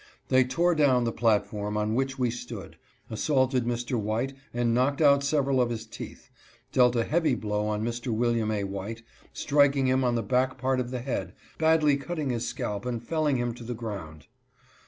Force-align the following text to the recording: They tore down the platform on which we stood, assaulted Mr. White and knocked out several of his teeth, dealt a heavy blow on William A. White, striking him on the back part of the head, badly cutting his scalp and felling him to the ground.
They 0.29 0.43
tore 0.43 0.73
down 0.73 1.03
the 1.03 1.11
platform 1.11 1.77
on 1.77 1.93
which 1.93 2.17
we 2.17 2.31
stood, 2.31 2.75
assaulted 3.11 3.65
Mr. 3.65 3.99
White 3.99 4.33
and 4.51 4.73
knocked 4.73 4.99
out 4.99 5.23
several 5.23 5.61
of 5.61 5.69
his 5.69 5.85
teeth, 5.85 6.31
dealt 6.71 6.95
a 6.95 7.03
heavy 7.03 7.35
blow 7.35 7.67
on 7.67 7.87
William 8.07 8.49
A. 8.49 8.63
White, 8.63 9.03
striking 9.31 9.85
him 9.85 10.03
on 10.03 10.15
the 10.15 10.23
back 10.23 10.57
part 10.57 10.79
of 10.79 10.89
the 10.89 11.01
head, 11.01 11.33
badly 11.59 11.97
cutting 11.97 12.31
his 12.31 12.47
scalp 12.47 12.83
and 12.87 13.03
felling 13.07 13.37
him 13.37 13.53
to 13.53 13.63
the 13.63 13.75
ground. 13.75 14.25